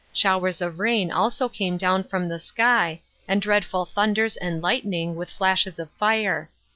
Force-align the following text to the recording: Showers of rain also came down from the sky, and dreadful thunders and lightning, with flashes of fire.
Showers 0.13 0.61
of 0.61 0.79
rain 0.79 1.11
also 1.11 1.47
came 1.47 1.77
down 1.77 2.05
from 2.05 2.27
the 2.27 2.39
sky, 2.39 3.01
and 3.27 3.39
dreadful 3.39 3.85
thunders 3.85 4.35
and 4.35 4.59
lightning, 4.59 5.13
with 5.15 5.29
flashes 5.29 5.77
of 5.77 5.91
fire. 5.91 6.49